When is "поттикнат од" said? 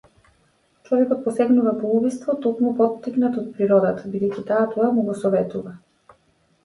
2.81-3.53